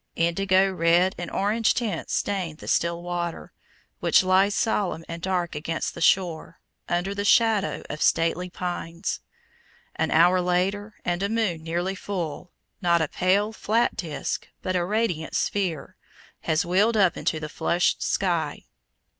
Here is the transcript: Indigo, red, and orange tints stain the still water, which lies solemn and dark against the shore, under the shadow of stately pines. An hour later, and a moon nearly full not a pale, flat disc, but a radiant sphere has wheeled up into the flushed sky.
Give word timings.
Indigo, 0.15 0.71
red, 0.73 1.13
and 1.19 1.29
orange 1.29 1.75
tints 1.75 2.15
stain 2.15 2.55
the 2.55 2.67
still 2.67 3.03
water, 3.03 3.53
which 3.99 4.23
lies 4.23 4.55
solemn 4.55 5.05
and 5.07 5.21
dark 5.21 5.53
against 5.53 5.93
the 5.93 6.01
shore, 6.01 6.59
under 6.89 7.13
the 7.13 7.23
shadow 7.23 7.83
of 7.87 8.01
stately 8.01 8.49
pines. 8.49 9.19
An 9.95 10.09
hour 10.09 10.41
later, 10.41 10.95
and 11.05 11.21
a 11.21 11.29
moon 11.29 11.61
nearly 11.61 11.93
full 11.93 12.51
not 12.81 12.99
a 12.99 13.09
pale, 13.09 13.53
flat 13.53 13.95
disc, 13.95 14.47
but 14.63 14.75
a 14.75 14.83
radiant 14.83 15.35
sphere 15.35 15.95
has 16.39 16.65
wheeled 16.65 16.97
up 16.97 17.15
into 17.15 17.39
the 17.39 17.47
flushed 17.47 18.01
sky. 18.01 18.65